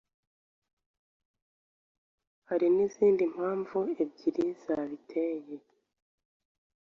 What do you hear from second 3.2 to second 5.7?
mpamvu ebyiri zabiteye